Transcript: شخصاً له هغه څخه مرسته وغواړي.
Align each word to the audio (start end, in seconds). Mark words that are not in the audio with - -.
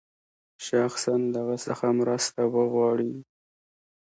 شخصاً 0.67 1.15
له 1.33 1.37
هغه 1.43 1.57
څخه 1.65 1.85
مرسته 1.99 2.41
وغواړي. 2.55 3.11